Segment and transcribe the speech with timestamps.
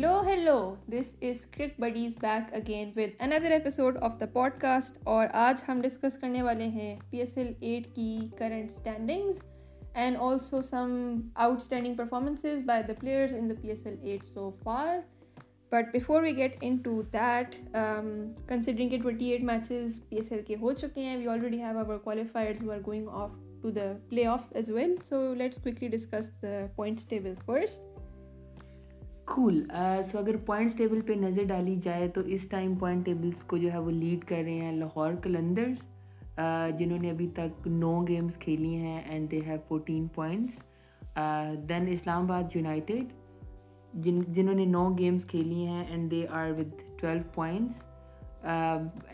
[0.00, 0.74] Hello hello
[0.88, 5.64] this is Karak buddies back again with another episode of the podcast اور آج
[5.68, 8.18] ہم discuss کرنے والے ہیں پی ایس ایل ایٹ کی
[8.38, 9.36] current standings
[9.94, 11.14] and also some
[11.34, 14.98] outstanding performances by the players in the P S L eight so far
[15.72, 20.42] but before we get into that considering کے twenty eight matches P S L
[20.42, 24.70] کے ہو چکے ہیں we already have are going off to the playoffs as
[24.70, 27.90] well so let's discuss the points table first
[29.30, 29.62] cool
[30.12, 33.72] so اگر points table پہ نظر ڈالی جائے تو اس ٹائم پوائنٹ ٹیبلس کو جو
[33.72, 35.76] ہے وہ لیڈ کر رہے ہیں لاہور کلندرز
[36.78, 42.24] جنہوں نے ابھی تک نو گیمز کھیلی ہیں and they have fourteen points then اسلام
[42.24, 43.12] آباد یونائٹیڈ
[44.04, 48.44] جن جنہوں نے نو گیمز کھیلی ہیں and they are with twelve points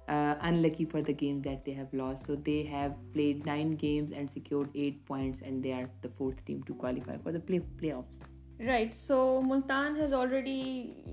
[0.06, 2.26] Uh, unlucky for the game that they have lost.
[2.26, 6.44] So they have played 9 games and secured 8 points, and they are the fourth
[6.44, 8.04] team to qualify for the playoffs.
[8.66, 10.82] Right so Multan has already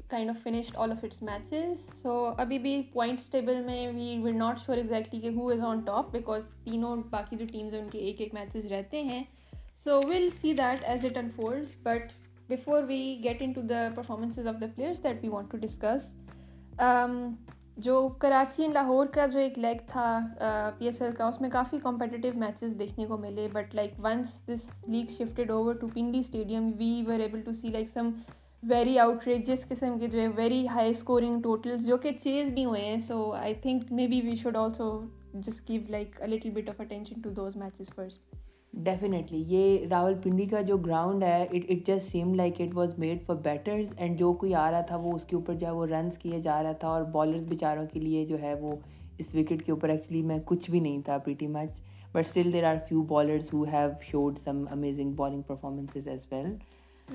[0.08, 4.36] kind of finished all of its matches so ابھی بھی points table میں we were
[4.36, 7.90] not sure exactly کہ who is on top because تینوں باقی جو teams ہیں ان
[7.90, 9.24] کے ایک ایک میچز رہتے ہیں
[9.78, 12.12] so well see that as it unfolds but
[12.50, 16.14] before we get into the performances of the players that we want to discuss
[17.78, 20.20] جو کراچی لاہور کا جو ایک لیگ تھا
[20.80, 24.36] پی ایس ایل کا اس میں کافی کمپٹیٹیو میچز دیکھنے کو ملے but like once
[24.48, 28.10] this league shifted over to Pindi stadium we were able to see like some
[28.64, 32.66] very outrageous قسم کے جو ہے ویری ہائی اسکورنگ ٹوٹلس جو کہ چیز بھی
[32.66, 34.92] ہوئے ہیں so I think maybe we should also
[35.34, 38.41] just give like little bit of attention to those matches first
[38.74, 43.22] definitely یہ راول پنڈی کا جو گراؤنڈ ہے it it it seem like was made
[43.26, 45.86] for batters and جو کوئی آ رہا تھا وہ اس کے اوپر جو ہے وہ
[45.86, 48.76] رنس کیا جا رہا تھا اور بالرز بے چاروں کے لیے جو ہے وہ
[49.20, 52.54] اس وکٹ کے اوپر ایکچولی میں کچھ بھی نہیں تھا pretty much match but still
[52.54, 56.56] there are few bowlers who have showed some amazing bowling performances as well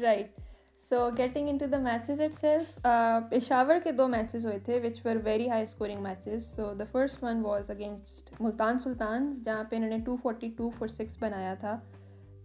[0.02, 0.40] right
[0.90, 2.86] so getting into the matches itself
[3.30, 7.24] Peshawar کے دو میچز ہوئے تھے which were very high scoring matches so the first
[7.24, 11.54] one was against Multan Sultan جہاں پہ انہوں نے two forty two for six بنایا
[11.60, 11.76] تھا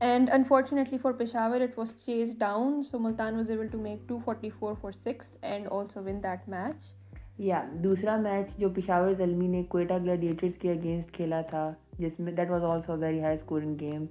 [0.01, 4.11] and unfortunately for Peshawar it was چیز down so Multan was able to to make
[4.25, 6.91] forty four four six and also won that match
[7.39, 12.33] یا دوسرا match جو پشاور زلمی نے کوئٹہ گلیڈیٹرس کے اگینسٹ کھیلا تھا جس میں
[12.33, 14.05] that was also very high scoring game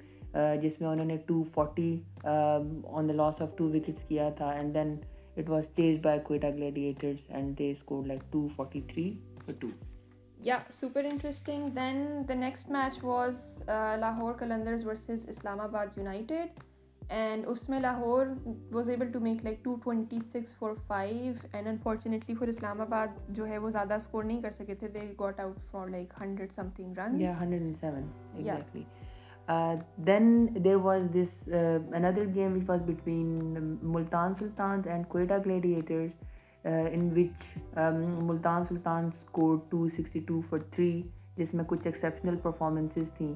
[0.32, 1.90] جس میں انہوں نے two forty
[2.24, 4.96] on the loss of two wickets کیا تھا اینڈ دین
[5.36, 9.10] اٹ واز چیز by Quetta Gladiators and they score like two forty three
[9.44, 9.68] four two
[10.38, 13.62] یا super interesting then the next match was
[14.00, 16.60] Lahore Qalandars versus Islamabad United
[17.10, 18.26] and اس میں Lahore
[18.72, 23.18] was able to make like two twenty six four five and unfortunately for Islamabad
[23.28, 26.52] جو ہے وہ زیادہ score نہیں کر سکے تھے they got out for like hundred
[26.52, 28.08] something run hundred and seven
[30.06, 30.46] then
[30.64, 31.48] there was this
[31.48, 33.78] another game was between
[33.82, 36.10] Multan Sultans and Quetta Gladiators
[36.64, 37.66] in which
[38.22, 40.40] Multan Sultan score two sixty two
[40.72, 41.02] three
[41.36, 43.34] جس میں کچھ ایکسیپشنل پرفارمنسز تھیں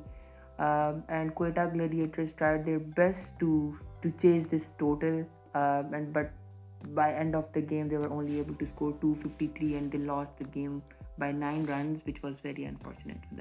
[0.59, 3.71] and Quetta Gladiators try their best to
[4.03, 5.23] to chase this total
[5.55, 9.93] and but by end of the game they able to score two fifty three and
[9.93, 10.79] they loss the game
[11.19, 13.33] by nine runs which was very unfortunate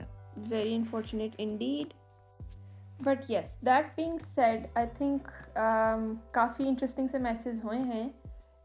[0.51, 1.93] very unfortunate indeed
[2.99, 5.27] but yes that being said I think
[6.31, 8.09] کافی interesting سے matches ہوئے ہیں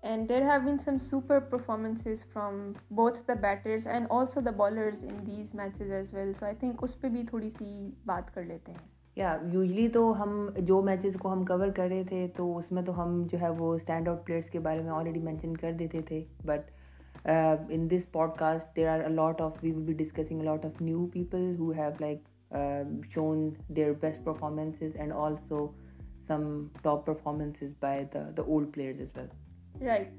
[0.03, 2.73] and there have been some super performances from
[2.91, 6.83] both the batters and also the bowlers in these matches as well so I think
[6.83, 7.91] اس پہ بھی تھوڑی سی
[8.07, 10.49] بات کر لیتے ہیں یا یوزلی تو ہم
[10.59, 13.49] جو میچز کو ہم کور کر رہے تھے تو اس میں تو ہم جو ہے
[13.49, 16.71] وہ اسٹینڈ آؤٹ پلیئرس کے بارے میں آلریڈی مینشن کر دیتے تھے but
[17.25, 21.07] in this podcast there are a lot of we will be discussing a lot of new
[21.07, 25.75] people who have like Um, shown their best performances performances and also
[26.27, 30.09] some top by the, the shown their best performance right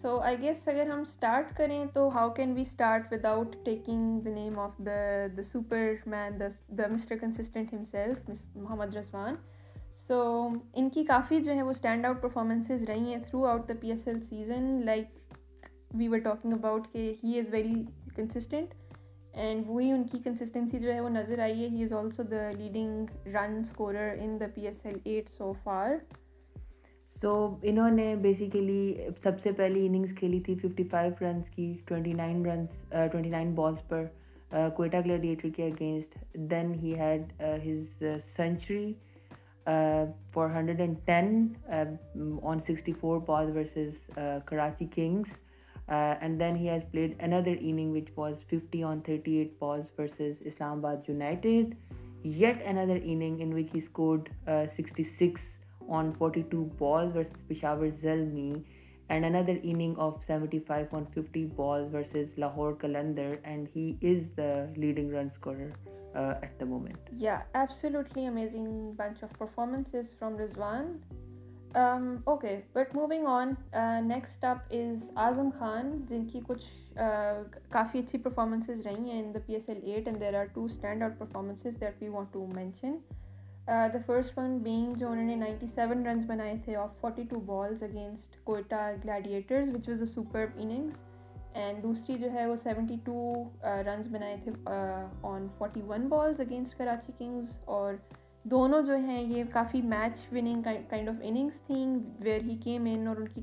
[0.02, 0.68] so I guess
[1.58, 5.26] کریں تو how can we start with outing the name of the
[5.36, 9.34] داپر مینا mister consistent محمد Rizwan
[9.94, 10.48] so
[10.72, 13.90] ان کی کافی جو ہے وہ stand out performances رہی ہیں throughout the P
[13.90, 15.06] S L season like
[15.94, 17.84] we were talking about کہ he is very
[18.16, 18.74] consistent
[19.34, 22.50] and وہی ان کی کنسسٹینسی جو ہے وہ نظر آئی ہے he is also the
[22.50, 25.94] leading run scorer in the P S L eight so for
[27.16, 27.34] so
[27.62, 32.44] انہوں نے بیسیکلی سب سے پہلی اننگس کھیلی تھی ففٹی فائیو رنس کی twenty nine
[32.46, 32.70] runs
[32.90, 34.04] twenty nine balls پر
[34.76, 37.32] کوئٹہ گلیڈیٹر کے against then he had
[37.66, 38.04] his
[38.36, 38.92] century
[40.32, 41.46] for hundred and ten
[42.42, 44.18] on sixty four ball versus
[44.46, 45.43] Karachi kings
[45.88, 50.38] Uh, and then he has played another inning which was 50 on 38 balls versus
[50.44, 51.76] Islamabad United.
[52.22, 55.40] Yet another inning in which he scored uh, 66
[55.88, 58.64] on 42 balls versus Peshawar Zalmi,
[59.10, 64.72] and another inning of 75 on 50 balls versus Lahore Qalandar, and he is the
[64.76, 65.72] leading run scorer
[66.14, 66.96] uh, at the moment.
[67.16, 71.00] Yeah, absolutely amazing bunch of performances from Rizwan.
[71.74, 73.52] Okay but moving on
[74.08, 76.64] next up is Azam Khan جن کی کچھ
[77.70, 80.64] کافی اچھی performances رہی ہیں in the P S L eight and there are two
[80.64, 82.96] stand out performances that we want to mention
[83.66, 87.40] the first one being جو انہوں نے نائنٹی سیون رنز بنائے تھے off forty two
[87.46, 90.92] balls against Quetta gladiators which was a super innings
[91.54, 93.44] and دوسری جو ہے وہ seventy two
[93.62, 94.52] runs بنائے تھے
[95.22, 97.94] on forty one balls against Karachi Kings اور
[98.44, 101.94] دونوں جو ہیں یہ کافی match winning kind of innings تھیں
[102.20, 103.42] ویئر ہی کیم ان اور ان کی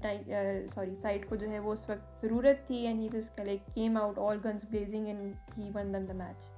[0.73, 3.07] سوری سائڈ کو جو ہے وہ اس وقت ضرورت تھی and he
[3.07, 6.49] he like came out all blazing won the match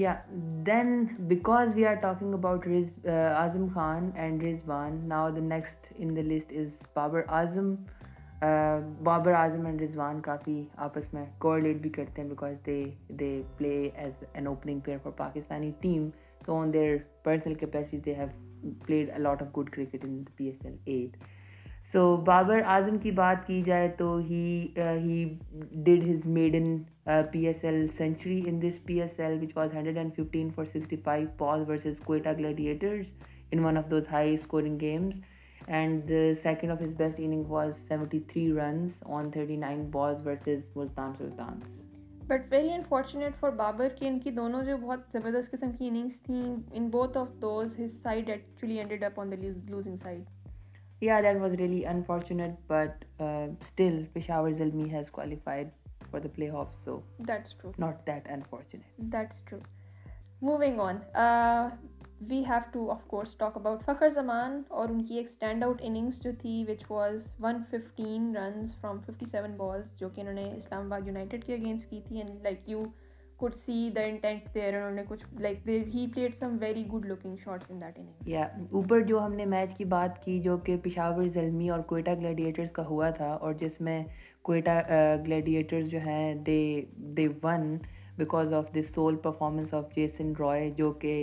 [0.00, 0.14] یا
[0.66, 2.66] then because we are talking about
[3.06, 7.74] Azam Khan and Rizwan now the next in the list is Babar Azam
[9.02, 12.82] Babar Azam and Rizwan کافی آپس میں کوریلیٹ بھی کرتے ہیں because they
[13.18, 16.08] they play as an opening player for Pakistani team
[16.46, 18.30] So on their personal capacity, they have
[18.86, 21.16] played a lot of good cricket in the PSL 8.
[21.94, 26.76] So Babar Azam کی بات کی جائے تو he did his made in
[27.32, 30.64] P S L century in this P S L which was hundred and fifteen for
[30.64, 33.04] sixty five ball versus Quetta Gladiators
[33.52, 36.10] in one of those high scoring games and
[36.42, 41.12] second of his best inning was seventy three runs on thirty nine balls versus Multan
[41.18, 41.83] Sultans
[42.28, 46.20] but very unfortunate for Babar کہ ان کی دونوں جو بہت زبردست قسم کی innings
[46.22, 46.54] تھیں
[46.72, 49.36] in both of those his side actually ended up on the
[49.68, 55.68] losing side یا that was really unfortunate but still Peshawar Zalmi has qualified
[56.10, 56.98] for the play of so
[57.18, 59.58] that's true not that unfortunate that's true
[60.42, 60.96] moving on
[62.28, 65.80] we have to of course talk about Fakhar Zaman اور ان کی ایک stand out
[65.82, 70.34] innings جو تھی which was one fifteen runs from fifty seven balls جو کہ انہوں
[70.34, 72.84] نے اسلام آباد یونائٹیڈ کے اگینسٹ کی تھی اینڈ لائک یو
[73.40, 75.24] انہوں نے کچھ
[76.60, 78.42] ویری گڈ لکنگ اننگ یا
[78.72, 82.70] اوپر جو ہم نے میچ کی بات کی جو کہ پشاور زلمی اور کوئٹہ گلیڈیٹرس
[82.70, 84.02] کا ہوا تھا اور جس میں
[84.42, 84.80] کوئٹہ
[85.26, 86.84] گلیڈیٹرز جو ہیں they
[86.96, 87.76] they won
[88.16, 91.23] because of this sole performance of Jason Roy جو کہ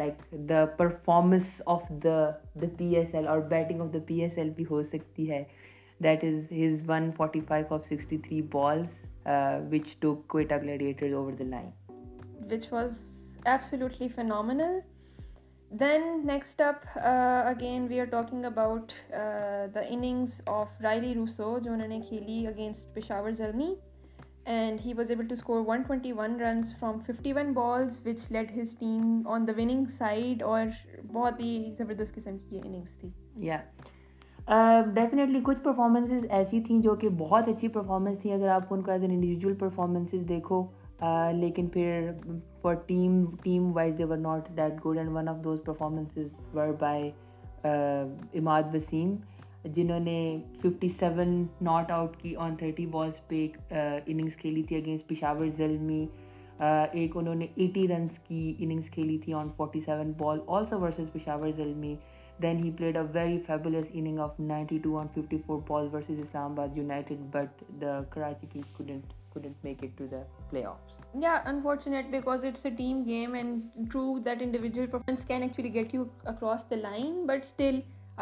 [0.00, 2.30] like the performance of the
[2.62, 5.42] the P S L اور batting of the P S L بھی ہو سکتی ہے
[6.04, 9.04] that is his one forty five of sixty three balls
[9.72, 11.70] which Quetta Gladiator over the line
[12.50, 13.00] which was
[13.44, 14.78] absolutely phenomenal
[15.70, 18.92] then next up again we are talking about
[19.74, 23.74] the innings of Rilee Rousseau جو انہوں نے کھیلی against Peshawar جرمی
[24.44, 25.26] and he was able
[25.48, 29.84] one twenty one runs from fifty one balls which late his team on the winning
[29.98, 30.66] side اور
[31.12, 35.38] بہت ہی زبردست قسم definitely
[35.38, 38.90] uh, کچھ پرفارمنسز ایسی تھیں جو کہ بہت اچھی پرفارمنس تھیں اگر آپ ان کو
[38.90, 40.66] ایز این انڈیویجول پرفارمنسز دیکھو
[41.04, 42.10] uh, لیکن پھر
[42.62, 46.68] for team team wise they were not that good and one of those performances were
[46.80, 47.10] by
[47.64, 49.16] Imad Wasim
[49.64, 50.36] جنہوں نے
[50.62, 53.56] ففٹی سیون ناٹ آؤٹ کی آن پہ ایک
[54.38, 56.06] کھیلی تھی اگینسٹ پشاور زلمی
[56.92, 57.46] ایک انہوں نے
[58.26, 61.94] کی کھیلی تھی on on seven ball ball also versus versus Peshawar Zalmi
[62.42, 64.40] then he played a very inning of
[64.82, 68.60] two fifty four Islamabad but the Karachi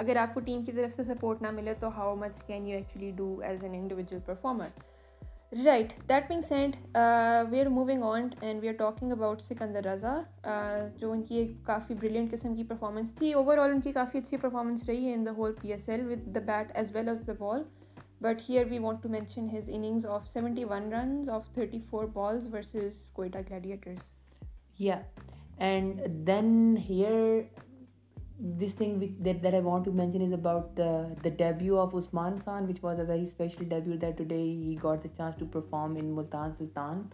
[0.00, 2.76] اگر آپ کو ٹیم کی طرف سے سپورٹ نہ ملے تو how much can you
[2.76, 6.76] actually do as an individual performer right that means and
[7.50, 10.20] we are moving on and we are talking about Sikandar Raza
[10.96, 14.18] جو ان کی ایک کافی بریلینٹ قسم کی پرفارمنس تھی اوور آل ان کی کافی
[14.18, 17.26] اچھی پرفارمنس رہی ہے in the whole P S L with bat as well as
[17.26, 17.62] the ball
[18.20, 22.04] but here we want to mention his innings of seventy one runs off thirty four
[22.04, 23.38] balls versus Quetta
[24.78, 25.00] یا
[25.58, 27.40] and then here
[28.42, 32.82] This thing that I want to mention is about the debut of Usman Khan, which
[32.82, 36.56] was a very special debut that today he got the chance to perform in Multan
[36.56, 37.12] Sultan.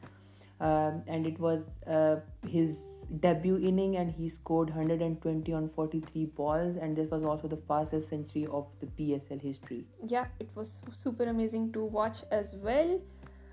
[0.60, 2.16] Um, and it was uh,
[2.46, 2.76] his
[3.20, 8.08] debut inning, and he scored 120 on 43 balls, and this was also the fastest
[8.08, 9.84] century of the PSL history.
[10.06, 13.00] Yeah, it was super amazing to watch as well.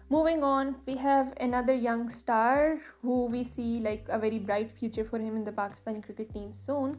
[0.09, 5.03] Moving on, we have another young star who we see like a very bright future
[5.03, 6.97] for him in the Pakistan cricket team soon.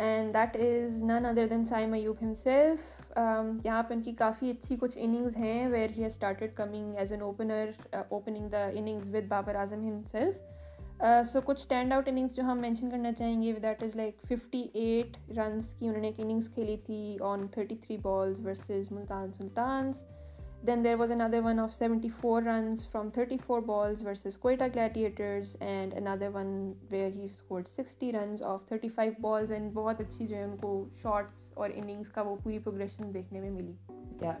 [0.00, 2.78] And that is none other than Saim Ayub ہم self
[3.64, 7.12] یہاں پہ ان کی کافی اچھی کچھ innings ہیں where he has started coming as
[7.12, 7.70] an opener
[7.92, 12.58] opening the innings with Babar Azam himself سو کچھ stand out innings جو ہم
[12.58, 16.48] مینشن کرنا چاہیں گے that is like fifty eight runs کی انہوں نے ایک اننگس
[16.54, 19.96] کھیلی تھی on thirty three balls versus Multan سلطانس
[20.66, 25.56] then there was another one of seventy four runs from thirty four balls Quetta کلیٹیئٹرز
[25.60, 26.72] and another one
[26.90, 32.22] where thirty five balls and بہت اچھی جو ہے ان کو شارٹس اور اننگس کا
[32.22, 33.72] وہ پوری پروگریشن دیکھنے میں ملی
[34.18, 34.32] کیا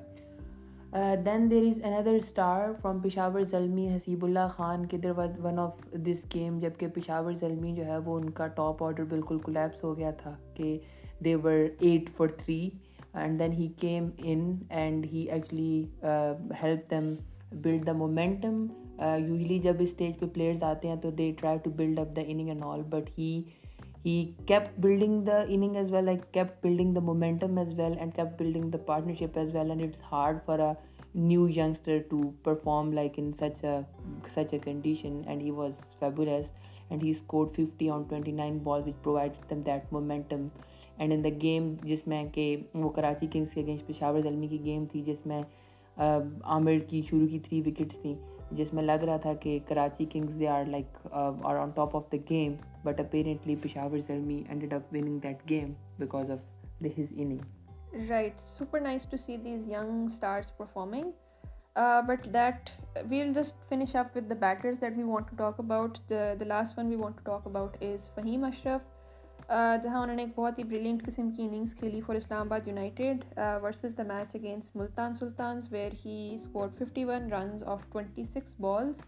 [1.24, 5.72] then there is another star from Peshawar Zalmi Haseebullah Khan کے در ون آف
[5.92, 9.84] دس گیم جب کہ پشاور زلمی جو ہے وہ ان کا ٹاپ آڈر بالکل کولیپس
[9.84, 10.78] ہو گیا تھا کہ
[11.24, 12.70] they were eight four three
[13.14, 14.54] and then he came in
[14.70, 15.84] and he actually
[16.62, 17.14] help them
[17.52, 18.66] build the momentum
[19.00, 22.48] usually جب اسٹیج پہ پلیئرز آتے ہیں تو they try to build up the inning
[22.48, 23.42] and all but he
[24.06, 24.24] he
[24.46, 28.38] keep building the inning as well I keep building the momentum as well and keep
[28.38, 30.72] building the partnership as well and it's hard for a
[31.14, 33.78] new youngster to perform like in such a
[34.34, 36.46] such a condition and he was fabulous
[36.88, 40.46] and he scored fifty on twenty nine ball which provide them that momentum
[40.98, 42.56] and in the game جس میں کہ
[42.74, 45.42] وہ Karachi kings کے against Peshawar Zalmi کی game تھی جس میں
[45.96, 48.14] عامر کی شروع کی تھری وکٹس تھیں
[48.50, 52.12] جس میں لگ رہا تھا کہ Karachi Kings they are like are on top of
[52.12, 56.38] the game but apparently Peshawar Zalmi end up winning that game because of
[56.80, 61.10] the his inning right super nice to see these young stars performing
[62.06, 62.70] but that
[63.10, 66.44] we will just finish up with the batters that we want to talk about the
[66.44, 68.91] last one we want to talk about is Fahim Ashraf
[69.48, 73.24] جہاں انہوں نے ایک بہت ہی brilliant قسم کی innings کھیلی for Islamabad United
[73.62, 78.60] versus the match against Multan Sultans where he score fifty one runs off twenty six
[78.60, 79.00] balls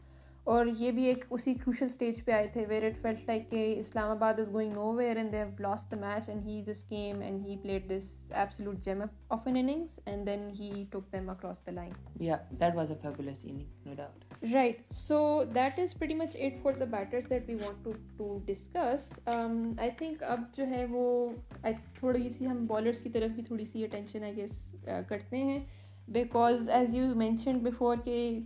[0.45, 3.62] اور یہ بھی ایک اسی کروشل اسٹیج پہ آئے تھے ویئر اٹ فیلٹ لائک کہ
[3.78, 7.21] Islamabad is going nowhere and Dev lost the match and he this game
[7.21, 11.66] and he played this absolute gem of an innings and then he took them across
[11.66, 11.93] the line
[12.21, 16.61] yeah that was a fabulous inning no doubt Right, so that is pretty much it
[16.62, 19.00] for the batters that we want to, to discuss.
[19.26, 23.47] Um, I think up jo hai wo, I thodi si hum bowlers ki taraf bhi
[23.49, 24.52] thodi si attention I guess
[24.88, 25.66] uh, karte hain
[26.12, 28.19] because as you mentioned before ke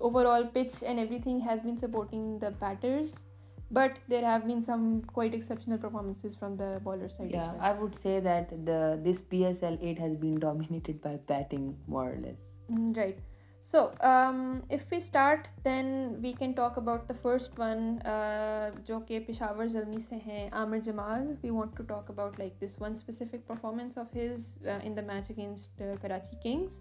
[0.00, 3.14] overall pitch and everything has been supporting the batters
[3.70, 7.60] but there have been some quite exceptional performances from the bowler side yeah as well.
[7.60, 12.18] i would say that the this psl 8 has been dominated by batting more or
[12.22, 12.36] less
[12.70, 13.18] mm, right
[13.72, 15.86] so if we start then
[16.22, 17.98] we can talk about the first one
[18.84, 22.80] جو کہ پشاور زلنی سے ہیں Aamir Jamal we want to talk about like this
[22.82, 26.78] one specific performance of his in the match against Karachi Kings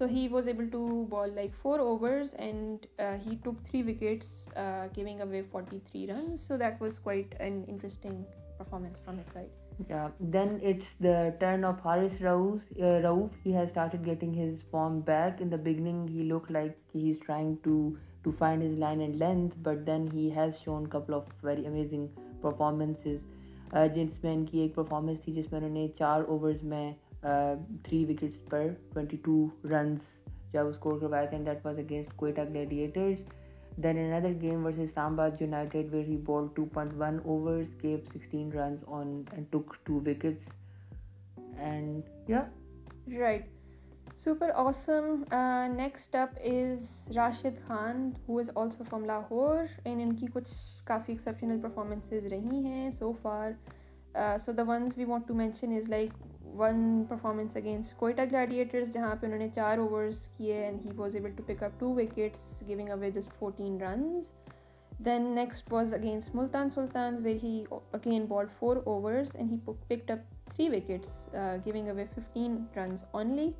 [0.00, 2.86] so he was able to bowl like four overs and
[3.26, 4.58] he took three wickets
[4.96, 6.06] away forty three
[6.36, 8.22] so that was quite an interesting
[8.58, 12.22] performance from his side then it's the turn of Haris
[13.46, 13.76] he has
[14.06, 17.90] getting his form back in the beginning he look like he is trying to
[18.22, 22.06] to find his line and length but then he has shown couple of very amazing
[22.40, 26.92] performances جس میں ان کی ایک performance تھی جس میں انہوں نے چار اوورز میں
[27.22, 30.00] تھری وکٹس پر ٹوینٹی ٹو رنس
[30.52, 35.12] جب اسکور کروایا تھا that was against Quetta gladiators then in other game versus اسلام
[35.12, 39.74] آباد United where he bowl two point one overs gave sixteen runs on and took
[39.84, 40.48] two wickets
[41.58, 42.42] and yeah
[43.18, 43.48] right
[44.16, 45.22] super awesome
[45.76, 50.52] next up is Rashid Khan who is also from Lahore and ان کی کچھ
[50.84, 53.50] کافی exceptional performances رہی ہیں so for
[54.40, 56.12] so the ones we want to mention is like
[56.56, 61.14] one performance against Quetta Gladiators جہاں پہ انہوں نے چار اوورس کیے and he was
[61.16, 61.84] able to to pick up
[62.68, 68.46] giving away just fourteen runs then next was against Multan Sultans where he again bowl
[68.58, 71.34] four overs and he picked up three wickets
[71.66, 73.50] giving away fifteen runs only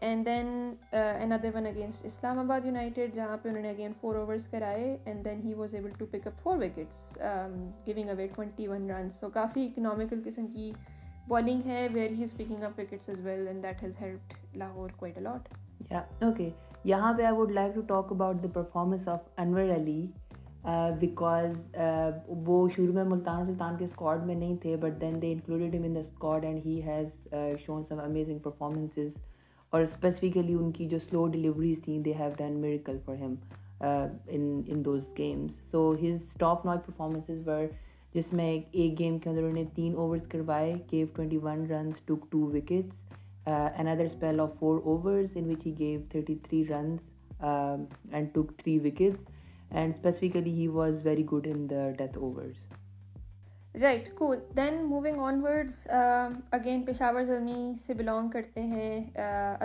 [0.00, 0.74] and then
[0.92, 4.96] N other one against Islamabad United جہاں پہ انہوں نے again four overs کرائے
[5.04, 7.16] and then he was able to pick up four wickets
[7.86, 10.72] giving away twenty one runs so کافی economical قسم کی
[11.28, 14.90] bowling ہے where he is picking up wickets as well and that has helped Lahore
[14.96, 15.48] quite a lot
[15.90, 16.50] yeah okay
[16.84, 20.06] یہاں پہ I would like to talk about the performance of Anwar Ali
[21.00, 21.56] because
[22.46, 25.82] وہ شروع میں ملتان سلطان کے اسکواڈ میں نہیں تھے but then they included him
[25.82, 27.34] in the squad and he has
[27.66, 29.12] shown some amazing performances
[29.72, 33.34] اور اسپیسیفکلی ان کی جو سلو ڈلیوریز تھیں they have done miracle for him
[34.26, 37.64] in those games so his top notch performances were
[38.14, 38.50] جس میں
[38.72, 42.40] ایک game کے اندر انہوں نے تین اوورز کروائے gave twenty one runs took two
[42.46, 43.00] wickets
[43.46, 48.56] N other spell of four overs in which he gave thirty three runs and took
[48.58, 54.74] three wickets and specifically he was very good in the death overs right cool then
[54.86, 59.00] moving onwards again Peshawar زمین سے belong کرتے ہیں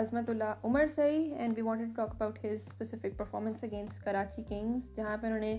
[0.00, 4.42] Azmatullah Umar Saeed and we want to talk about his specific performance against Karachi
[4.48, 5.58] kings جہاں پہ انہوں نے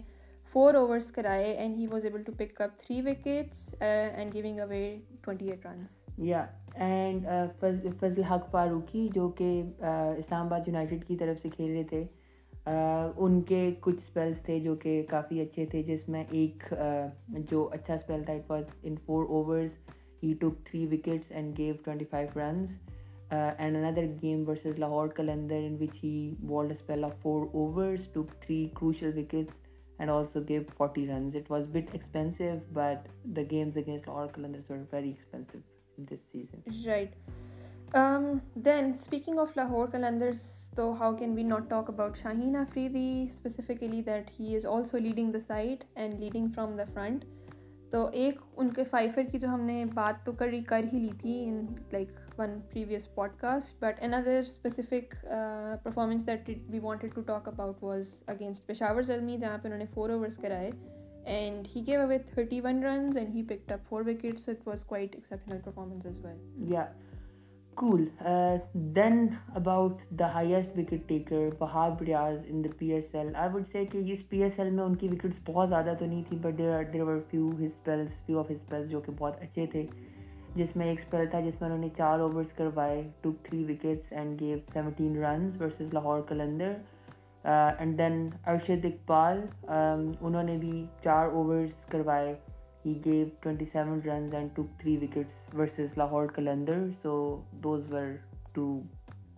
[0.53, 4.83] four overs کرائے and he was able to pick up three wickets and giving away
[5.21, 5.95] twenty eight runs
[6.17, 6.45] yeah
[6.75, 7.27] and
[7.99, 9.51] Fazal Haq Farooqui جو کہ
[9.79, 12.03] Islamabad United کی طرف سے کھیل رہے تھے
[13.17, 16.73] ان کے کچھ اسپیلس تھے جو کہ کافی اچھے تھے جس میں ایک
[17.49, 19.71] جو اچھا اسپیل تھا it was in four overs
[20.23, 22.77] he took three wickets and gave twenty five runs
[23.31, 28.41] and another game versus Lahore Qalandar in which he bowled spell of four overs took
[28.41, 29.60] three crucial wickets
[30.05, 31.57] then again
[40.77, 46.77] how can we not talk about Shaheen فریدیفکلی that Hague the side and leading from
[46.77, 47.25] the front
[47.91, 51.09] تو ایک ان کے Pfizer کی جو ہم نے بات تو کری کر ہی لی
[51.21, 55.15] تھی in like one previous podcast but another specific
[55.83, 58.03] performance that we wanted to talk about was
[58.27, 60.71] against Peshawar Zalmi جہاں پہ انہوں نے فور اوورس کرائے
[61.25, 65.15] and he gave away thirty one runs and he picked up four wickets was quite
[65.29, 66.25] performance
[66.55, 66.85] yeah
[67.81, 68.05] school
[68.95, 69.25] then
[69.55, 73.85] about the highest wicket taker Wahab Riaz in the P S L I would say
[73.85, 76.57] کہ اس P S L میں ان کی wickets بہت زیادہ تو نہیں تھی but
[76.57, 79.85] there are there over few spells few of spells جو کہ بہت اچھے تھے
[80.55, 84.13] جس میں ایک اسپیل تھا جس میں انہوں نے چار اوورس کروائے to three wickets
[84.13, 86.73] and gave seventeen runs versus Lahore Qalandar
[87.43, 92.33] and then Arshad Iqbal انہوں نے بھی چار اوورس کروائے
[92.85, 97.13] he gave twenty seven runs and two three wickets versus Lahore Qalandar so
[97.63, 98.15] those were
[98.53, 98.65] two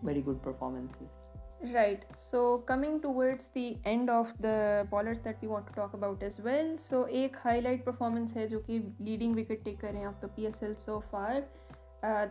[0.03, 4.81] very good performance right so coming towards the end of the
[4.89, 8.47] bowlers that you want to talk about as well so ایک high light performance ہے
[8.47, 11.39] جو کہ leading wicket ٹیک کر رہے ہیں of the P S L so far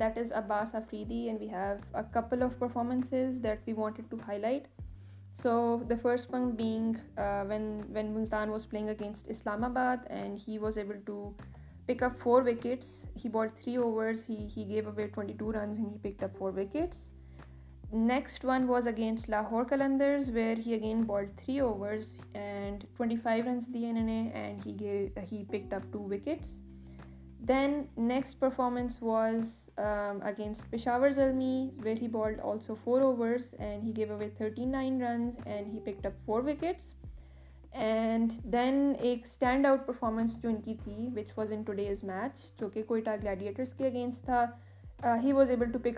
[0.01, 4.17] that is Abbas Afridi and we have a couple of performances that we wanted to
[4.27, 4.67] highlight
[5.41, 10.79] So the first one being uh, when Multan was playing against Islamabad and he was
[10.79, 11.35] able to
[11.87, 12.99] pick up 4 wickets.
[13.17, 16.99] He bowled 3 overs, he gave away 22 runs and he picked up 4 wickets.
[17.95, 23.67] Next one was against Lahore Qalandars, where he again bowled 3 overs and 25 runs
[23.67, 26.55] the NNA, and he picked up 2 wickets.
[27.49, 27.83] Then
[27.97, 29.03] next performance
[29.77, 35.03] against Peshawar Zalmi where he bowled also four overs and he gave away thirty nine
[35.03, 36.31] runs and he pick up
[38.53, 42.83] then ایک stand out performance جو ان کی تھی which was انوڈیز match جو کہ
[42.83, 44.45] کوئٹہ گلیڈیٹرس کے against تھا
[45.23, 45.73] he was able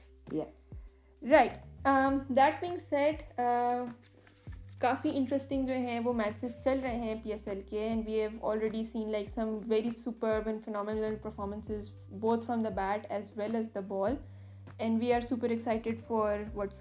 [12.75, 14.15] bat as well as the ball
[14.79, 16.81] and we آرٹیڈ for what's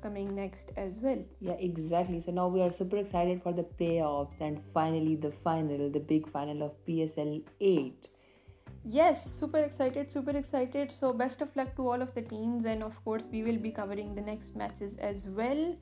[8.86, 10.12] Yes, super excited.
[10.92, 13.72] So best of luck to all of the teams, and of course we will be
[13.72, 15.76] covering the next matches as well.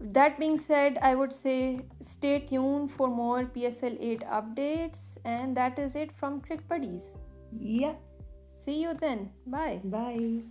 [0.00, 5.78] That being said, I would say stay tuned for more PSL 8 updates, and that
[5.78, 7.16] is it from Crick Buddies.
[7.58, 7.94] Yeah.
[8.50, 9.30] See you then.
[9.46, 9.80] Bye.
[9.82, 10.42] Bye.